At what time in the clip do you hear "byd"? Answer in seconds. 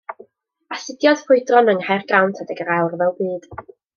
3.23-3.49